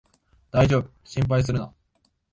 [0.49, 1.71] だいじょうぶ、心配するな